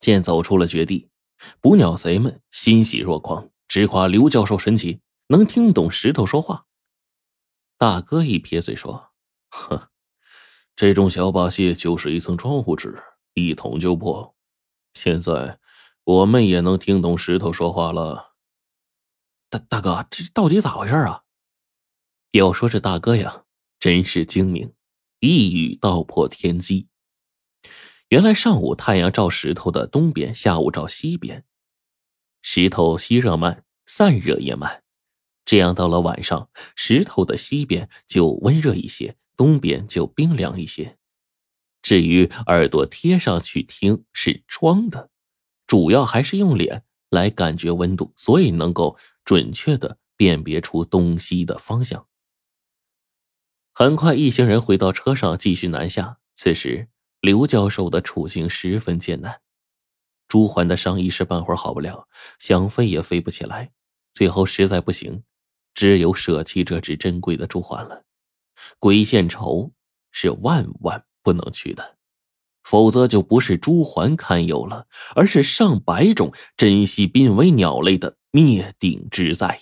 [0.00, 1.10] 见走出了绝地，
[1.60, 6.66] 捕鸟贼们欣喜若狂，直夸刘教授神奇，能听懂石头说话。
[7.76, 9.12] 大哥一撇嘴说
[9.50, 9.88] ：“哼，
[10.74, 13.02] 这种小把戏就是一层窗户纸，
[13.34, 14.34] 一捅就破。
[14.94, 15.58] 现在
[16.04, 18.34] 我们也能听懂石头说话了。”
[19.50, 21.24] 大大哥，这到底咋回事啊？
[22.32, 23.44] 要说这大哥呀，
[23.80, 24.74] 真是精明，
[25.20, 26.88] 一语道破天机。
[28.08, 31.44] 原来上午太阳照石头的东边，下午照西边，
[32.40, 34.82] 石头吸热慢，散热也慢。
[35.44, 40.96] 这样到了晚上，石头的西边就温热一些，东边就冰凉一些。
[41.82, 45.10] 至于耳朵贴上去听是装的，
[45.66, 52.06] 主要还是用脸来感觉温度，所以能够准确的辨别出东西的方向。
[53.74, 56.18] 很快，一行人回到车上，继续南下。
[56.34, 56.88] 此时，
[57.20, 59.40] 刘教授的处境十分艰难，
[60.28, 62.08] 朱环的伤一时半会儿好不了，
[62.38, 63.72] 想飞也飞不起来，
[64.12, 65.24] 最后实在不行。
[65.74, 68.04] 只有舍弃这只珍贵的朱鹮了。
[68.80, 69.72] 鬼见愁
[70.10, 71.96] 是万万不能去的，
[72.64, 79.60] 否则就不是朱鹮堪忧了，而是上百种珍稀濒危鸟类的灭顶之灾。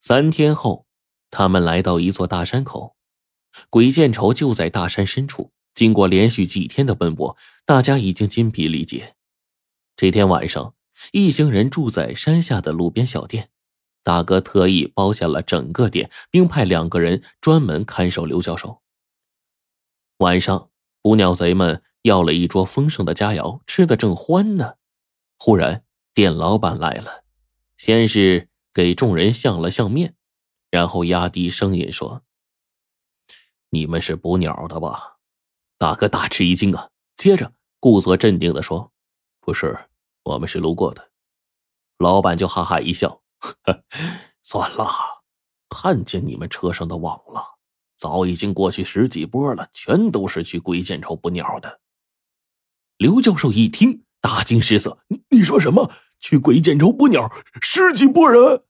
[0.00, 0.86] 三天后，
[1.30, 2.93] 他们来到一座大山口，
[3.70, 5.52] 鬼见愁就在大山深处。
[5.74, 9.16] 经过连续几天的奔波，大家已经筋疲力竭。
[9.96, 10.74] 这天晚上，
[11.10, 13.50] 一行人住在山下的路边小店。
[14.04, 18.82] 大哥特意包下了整个店，并派两个人专门看守刘教授。
[20.18, 20.70] 晚上，
[21.02, 24.74] 捕鸟贼们要了一桌丰盛的佳肴，吃的正欢呢。
[25.38, 27.24] 忽然，店老板来了，
[27.76, 30.14] 先是给众人相了相面，
[30.70, 32.22] 然后压低声音说
[33.74, 35.18] ：“你们是捕鸟的吧？”
[35.76, 38.92] 大哥大吃一惊啊，接着故作镇定的说
[39.42, 39.90] ：“不是，
[40.22, 41.10] 我们是路过的。”
[41.98, 43.22] 老板就哈哈一笑。
[43.38, 43.82] 呵
[44.42, 44.88] 算了，
[45.68, 47.58] 看见你们车上的网了，
[47.96, 51.80] 早已经过去十几波了，全都是去鬼见愁捕鸟的。
[52.96, 55.92] 刘教授一听，大惊失色：“你你说什么？
[56.20, 57.30] 去鬼见愁捕鸟，
[57.60, 58.64] 十几波人？”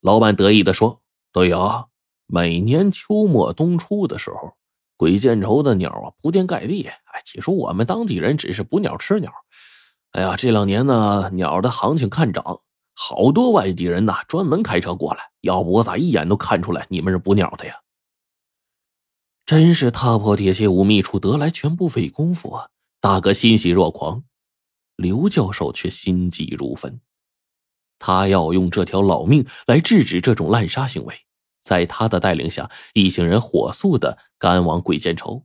[0.00, 1.87] 老板得意的说：“对呀，
[2.30, 4.52] 每年秋末冬初的时候，
[4.98, 6.86] 鬼见愁的鸟啊铺天盖地。
[6.86, 9.32] 哎，起初我们当地人只是捕鸟吃鸟，
[10.12, 12.44] 哎呀，这两年呢，鸟的行情看涨。”
[13.00, 17.76] 好多外地人呐，专门开车过来，要不我咋一眼都看出来你们是捕鸟的呀？
[19.46, 22.68] 真是踏破铁鞋无觅处，得来全不费工夫啊！
[23.00, 24.24] 大哥欣喜若狂，
[24.96, 27.00] 刘教授却心急如焚。
[28.00, 31.14] 他要用这条老命来制止这种滥杀行为。
[31.60, 35.44] 在他的带领下，一行人火速的赶往鬼见愁。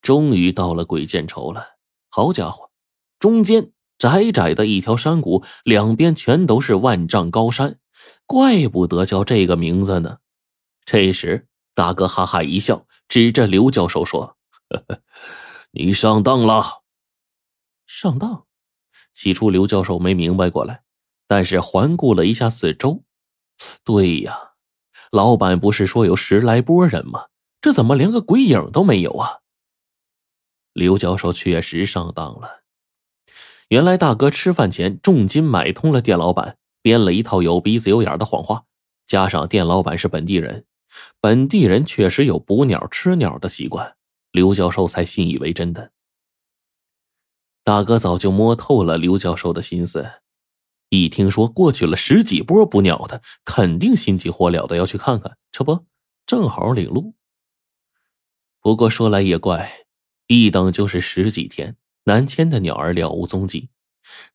[0.00, 1.76] 终于到了鬼见愁了，
[2.08, 2.70] 好家伙，
[3.18, 3.72] 中间。
[3.98, 7.78] 窄窄的一条山谷，两边全都是万丈高山，
[8.26, 10.18] 怪不得叫这个名字呢。
[10.84, 14.36] 这时，大哥哈哈一笑，指着刘教授说
[14.68, 15.02] ：“呵呵
[15.70, 16.82] 你上当了。”
[17.86, 18.46] 上当？
[19.12, 20.82] 起初刘教授没明白过来，
[21.28, 23.04] 但是环顾了一下四周，
[23.84, 24.51] 对呀，
[25.12, 27.26] 老板不是说有十来波人吗？
[27.60, 29.40] 这怎么连个鬼影都没有啊？
[30.72, 32.62] 刘教授确实上当了。
[33.68, 38.64] 原来大哥吃饭前重金买通了店老板，编了一套有鼻子有眼的谎话，
[39.06, 40.64] 加上店老板是本地人，
[41.20, 43.96] 本地人确实有捕鸟吃鸟的习惯，
[44.30, 45.92] 刘教授才信以为真的。
[47.62, 50.10] 大哥早就摸透了刘教授的心思，
[50.94, 55.86] 一听说过去了十几波捕鸟的，肯定心急火燎的要去看看，这不
[56.26, 57.14] 正好领路。
[58.60, 59.86] 不过说来也怪，
[60.26, 61.78] 一等就是十几天。
[62.04, 63.70] 南迁的鸟儿了无踪迹，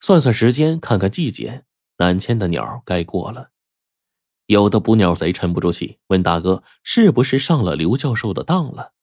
[0.00, 1.62] 算算时间，看看季节，
[1.98, 3.50] 南迁的鸟该过了。
[4.46, 8.94] 有的捕鸟贼沉不住气，问大哥：“是不是上了刘教授的当了？”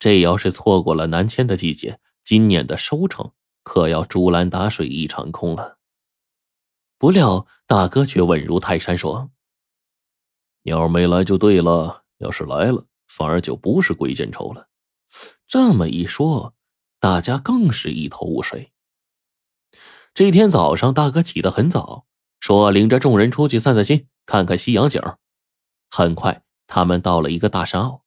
[0.00, 3.32] 这要是错过了南迁的季节，今年的收成
[3.62, 5.75] 可要竹篮打水一场空了。
[6.98, 9.30] 不料大哥却稳如泰山说
[10.64, 14.68] ：“鸟没来就对了，要是来了，反而就不是鬼见愁了。”
[15.46, 16.54] 这么一说。
[16.98, 18.72] 大家更是一头雾水。
[20.14, 22.06] 这天早上，大哥起得很早，
[22.40, 25.00] 说领着众人出去散散心，看看夕阳景。
[25.90, 28.02] 很快，他们到了一个大山坳，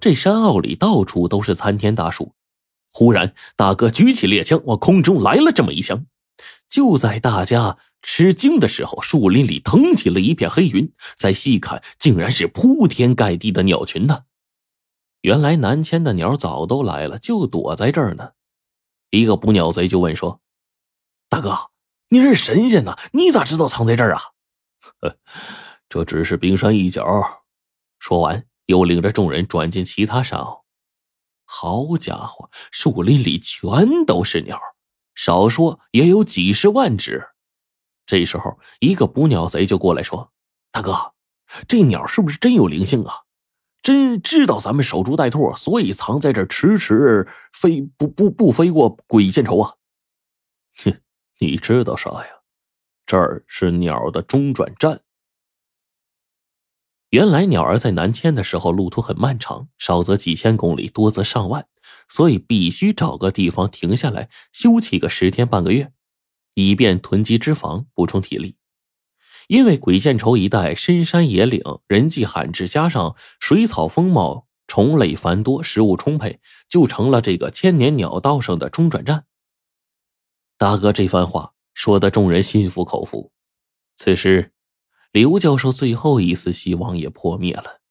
[0.00, 2.34] 这山坳里到处都是参天大树。
[2.92, 6.04] 忽然，大哥举起猎枪，往空中来了这么一枪。
[6.68, 14.24] 就在大家吃惊的时候，树林里腾起了一片黑云，再细看，竟然是铺天盖地的鸟群呢。
[15.22, 18.32] 原来南迁的鸟早都来了，就躲在这儿呢。
[19.10, 20.42] 一个捕鸟贼就问说
[21.30, 21.70] ：“大哥，
[22.10, 24.20] 你是神仙呐，你咋知道藏在这儿啊
[25.88, 27.02] ？”“这只是冰山一角。”
[27.98, 30.64] 说完，又领着众人转进其他山坳。
[31.46, 34.60] 好家伙，树林里全都是鸟，
[35.14, 37.28] 少说也有几十万只。
[38.06, 40.32] 这时候，一个捕鸟贼就过来说
[40.70, 41.12] ：“大哥，
[41.66, 43.22] 这鸟是不是真有灵性啊？
[43.82, 49.74] 真知道咱们守株待兔，所以藏在这迟迟飞不不不飞过鬼见愁啊？”
[50.84, 51.00] 哼，
[51.38, 52.26] 你知道啥呀？
[53.06, 55.02] 这儿是鸟的中转站。
[57.10, 61.68] 原来鸟儿在南迁的时候，路途很漫长，少则几千公里，多则上万，
[62.08, 65.92] 所以必须找个地方停下来休憩个十天半个月，
[66.54, 68.56] 以便囤积脂肪，补充体力。
[69.48, 79.26] 因为鬼见愁一带深山野岭，人迹罕至，加上水草丰茂，虫类繁多，食物充沛，就成了这个千年鸟道上的中转站。
[80.56, 83.32] 大哥这番话说的众人心服口服。
[83.96, 84.52] 此时。
[85.14, 87.82] 刘教授最后一丝希望也破灭了。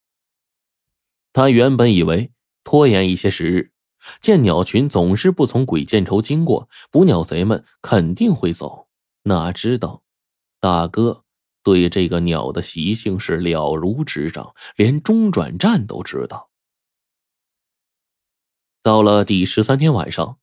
[1.32, 2.34] 他原本以为
[2.66, 3.72] 拖延一些时日，
[4.22, 8.88] 见鸟群总是不从鬼见愁经过，捕鸟贼们肯定会走。
[9.24, 10.04] 哪知道，
[10.60, 11.24] 大哥
[11.64, 16.50] 对这个鸟的习性是了如指掌，连中转站都知道。
[18.82, 20.40] 到了第十三天晚上，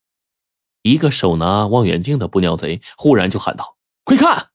[0.82, 4.50] 一个手拿望远镜的捕鸟贼忽然就喊道：“快看！”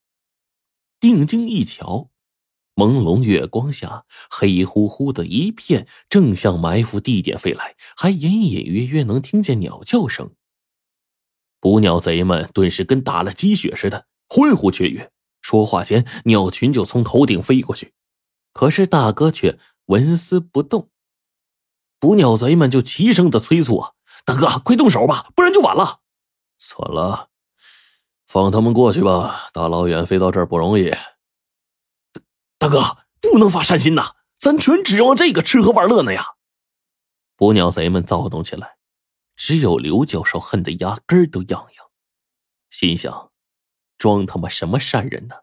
[0.99, 2.09] 定睛一瞧。
[2.75, 10.31] 朦胧月光下，黑乎乎的一片，正向埋伏地点飞来，还隐隐约约能听见鸟叫声。
[11.61, 15.11] 捕鸟贼们顿时跟打了鸡血似的，欢呼雀跃。
[15.41, 17.93] 说话间，鸟群就从头顶飞过去，
[18.51, 20.89] 可是大哥却纹丝不动。
[21.99, 23.85] 捕鸟贼们就齐声的催促
[24.25, 26.01] ：“大哥，快动手吧，不然就晚了。”
[26.59, 27.29] 算了，
[28.27, 29.49] 放他们过去吧。
[29.53, 30.91] 大老远飞到这儿不容易。
[32.65, 34.13] 大哥，不能发善心呐！
[34.39, 36.29] 咱全指望这个吃喝玩乐呢呀！
[37.35, 38.77] 捕鸟贼们躁动起来，
[39.35, 41.85] 只有刘教授恨得牙根都痒痒，
[42.71, 43.29] 心想：
[43.99, 45.35] 装他妈什么善人呢？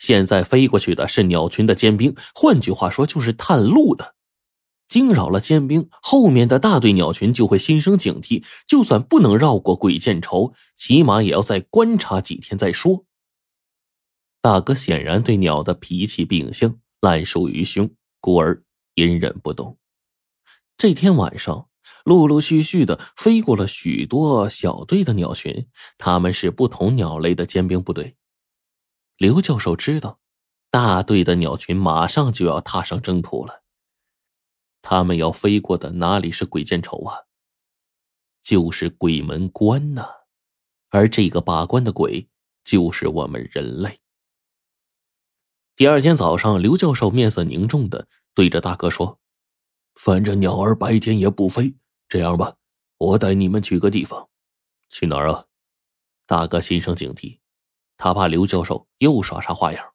[0.00, 4.16] 现在飞过去的是鸟群的尖兵，换句话说就是探路的。
[4.88, 13.04] 惊扰了尖兵，后面的大队鸟群就会心生警惕，就算不能绕过鬼见愁，起码也要再观察几天再说。
[14.44, 18.62] 大哥显然对鸟的脾气秉性烂熟于胸，故而
[18.96, 19.78] 隐忍不动。
[20.76, 21.70] 这天晚上，
[22.04, 28.18] 陆陆续续的飞过了许多小队的鸟群，他们是不同鸟类的尖兵部队。
[29.16, 30.20] 刘教授知道，
[30.70, 33.62] 大队的鸟群马上就要踏上征途了。
[34.82, 37.20] 他们要飞过的哪里是鬼见愁啊？
[38.42, 40.06] 就是鬼门关呐！
[40.90, 42.28] 而这个把关的鬼，
[42.62, 44.00] 就是我们人类。
[45.76, 49.18] 第二天早上，刘教授面色凝重的对着大哥说
[49.98, 51.74] ：“反正鸟儿白天也不飞，
[52.08, 52.54] 这样吧，
[52.96, 54.28] 我带你们去个地方。
[54.88, 55.46] 去哪儿啊？”
[56.26, 57.40] 大哥心生警惕，
[57.96, 59.94] 他怕刘教授又耍啥花样。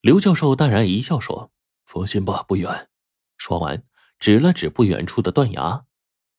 [0.00, 1.52] 刘教授淡然一笑说
[1.84, 2.88] ：“放心吧，不远。”
[3.36, 3.84] 说完，
[4.18, 5.84] 指了指不远处的断崖。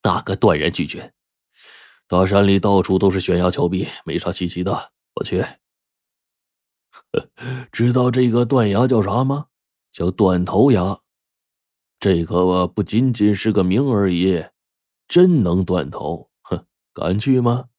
[0.01, 1.13] 大哥断然拒绝
[2.07, 5.45] ：“大山里到处都是悬崖峭壁，没啥稀奇的，不去。”
[7.71, 9.47] 知道这个断崖叫啥吗？
[9.91, 10.99] 叫断头崖。
[11.99, 14.45] 这个不仅仅是个名而已，
[15.07, 16.29] 真能断头。
[16.41, 17.69] 哼，敢去吗？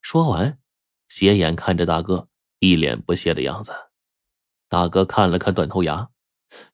[0.00, 0.58] 说完，
[1.08, 2.28] 斜眼看着大哥，
[2.58, 3.72] 一脸不屑的样子。
[4.68, 6.10] 大哥看了看断头崖，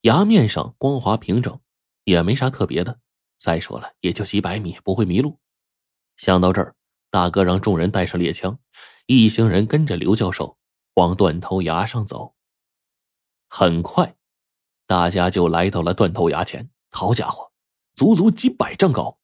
[0.02, 1.58] 崖面上光滑平整，
[2.04, 3.00] 也没啥特别的。
[3.38, 5.40] 再说了，也就几百米，不会迷路。
[6.16, 6.76] 想到这儿，
[7.10, 8.58] 大哥让众人带上猎枪，
[9.06, 10.56] 一行人跟着刘教授。
[10.96, 12.34] 往断头崖上走。
[13.48, 14.16] 很快，
[14.86, 16.68] 大家就来到了断头崖前。
[16.90, 17.52] 好家伙，
[17.94, 19.18] 足足几百丈高，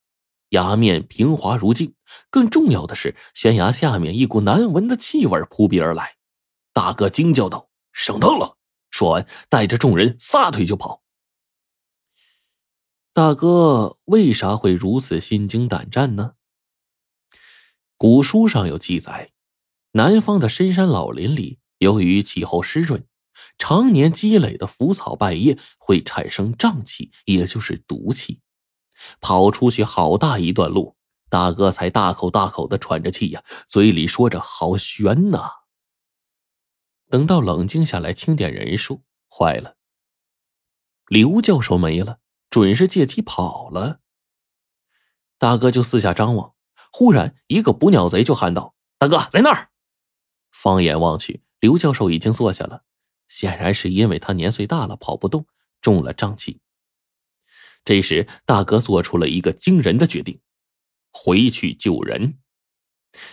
[0.51, 1.95] 崖面平滑如镜。
[2.31, 6.17] 更重要的是，悬崖下面一股难闻的气味扑鼻而来。
[6.75, 8.59] 大哥惊叫道：“上当了！”
[8.91, 11.03] 说完，带着众人撒腿就跑。
[13.15, 16.35] 大哥为啥会如此心惊胆战呢？
[17.97, 19.33] 古书上有记载，
[19.93, 21.61] 南方的深山老林里。
[21.83, 23.05] 由于气候湿润，
[23.59, 28.41] 常年积累的腐草败叶会产生瘴气，也就是毒气。
[29.21, 30.97] 跑出去好大一段路，
[31.29, 35.51] 大哥才大口大口的喘着气呀，嘴里说着“好悬呐”。
[37.11, 39.77] 等到冷静下来，清点人数，坏了，
[41.09, 43.99] 刘教授没了，准是借机跑了。
[45.37, 46.55] 大哥就四下张望，
[46.93, 49.71] 忽然，一个捕鸟贼就喊道：“大哥，在那儿！”
[50.53, 52.83] 放眼望去，刘教授已经坐下了，
[53.29, 55.47] 显然是因为他年岁大了，跑不动，
[55.81, 56.61] 中了瘴气。
[57.85, 60.41] 这时，大哥做出了一个惊人的决定：
[61.13, 62.41] 回去救人。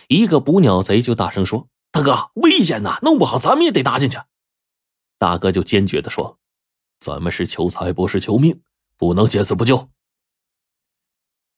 [0.06, 4.18] 一个捕鸟贼就大声说：“大哥，危险呐，弄不好咱们也得搭进去。”
[5.18, 6.38] 大哥就坚决的说
[7.00, 8.62] ：“咱们是求财，不是求命，
[8.96, 9.90] 不能见死不救。”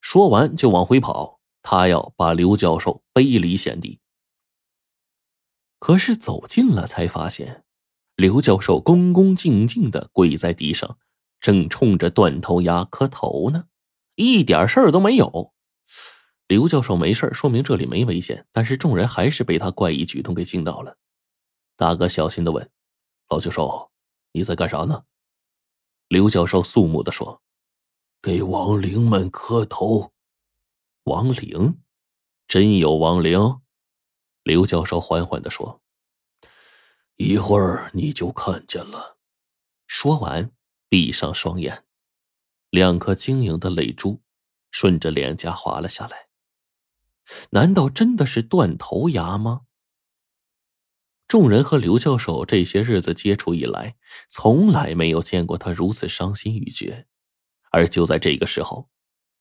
[0.01, 4.01] 说完就往回跑，他要把刘教授背离险地。
[5.83, 7.65] 可是走近了，才发现
[8.15, 10.97] 刘教授恭恭敬敬的跪在地上，
[11.41, 13.65] 正冲着断头崖磕头呢，
[14.15, 15.53] 一点事儿都没有。
[16.47, 20.99] 刘教授没事说明这里没危险，但是众人还是被他怪异举动给惊到了。
[21.77, 22.71] 大哥小心的问
[23.29, 23.91] ：“老教授，
[24.31, 25.03] 你在干啥呢？”
[26.07, 27.43] 刘教授肃穆的说。
[28.23, 30.13] 给亡灵们磕头，
[31.07, 31.81] 亡灵，
[32.47, 33.62] 真有亡灵。
[34.43, 35.83] 刘教授缓缓的说
[37.17, 39.19] ：“一会儿你就看见了。”
[39.87, 40.53] 说完，
[40.89, 41.85] 闭上双眼，
[42.71, 44.23] 两颗晶莹的泪珠
[44.71, 46.29] 顺着脸颊滑了下来。
[47.51, 49.63] 难道真的是断头牙吗？
[51.29, 53.97] 众人和刘教授这些日子接触以来，
[54.29, 57.07] 从来没有见过他如此伤心欲绝。
[57.71, 58.91] 而就在这个时候，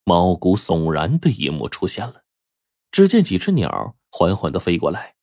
[0.04, 2.24] 毛骨悚然的一幕出现了。
[2.92, 5.16] 只见几只鸟缓缓的飞过来，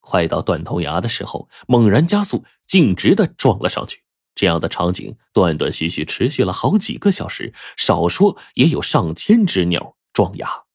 [0.00, 4.02] 快到断头崖的时候，猛然加速，径直的撞了上去。
[4.34, 10.66] 这样的场景断断续续持续了好几个小时，少说也有上千只鸟撞崖。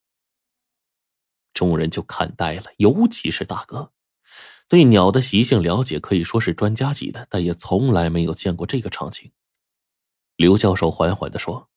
[1.53, 3.91] 众人就看呆了，尤其是大哥，
[4.67, 9.31] 对鸟的习性了解可以说是专家级的，但也从来没有见过这个场景。
[10.37, 11.69] 刘教授缓缓的说：“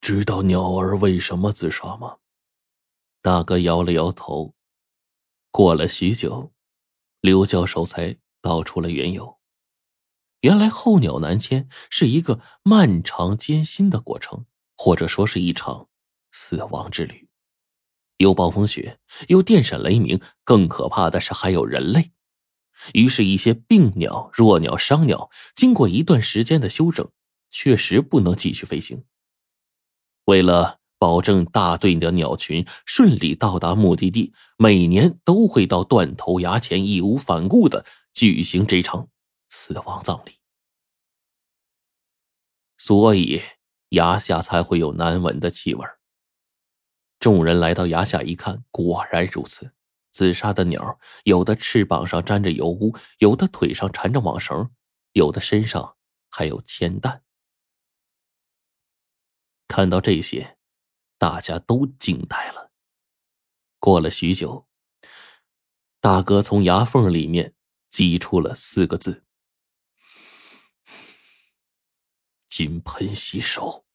[0.00, 2.16] 知道鸟儿为什么自杀吗？”
[3.26, 4.54] 大哥摇了摇头。
[5.50, 6.52] 过了许久，
[7.20, 9.40] 刘教授才道出了缘由。
[10.42, 15.88] 原来候鸟南迁是一个漫长艰辛的过程，或者说是一场
[16.30, 17.28] 死亡之旅。
[18.18, 22.12] 有暴风雪，有电闪雷鸣，更可怕的是还有人类。
[22.94, 27.10] 于是，一些病鸟、弱鸟、伤鸟，经过一段时间的休整，
[27.50, 29.04] 确实不能继续飞行。
[30.26, 39.08] 为了保证大队的鸟群顺利到达目的地，每年都会到断头崖前义无反顾的举行这场
[39.48, 40.38] 死亡葬礼，
[42.78, 43.42] 所以
[43.90, 45.86] 崖下才会有难闻的气味。
[47.18, 49.72] 众人来到崖下一看，果然如此。
[50.10, 54.70] 自杀的鸟，有的翅膀上沾着油污，有的腿上缠着网绳，
[55.12, 55.96] 有的身上
[56.30, 57.22] 还有铅弹。
[59.68, 60.56] 看到这些，
[61.18, 62.72] 大家都惊呆了。
[63.78, 64.68] 过了许久，
[66.00, 67.54] 大哥从牙缝里面
[67.88, 69.24] 挤出了四个字
[72.50, 73.85] ：“金盆洗手。”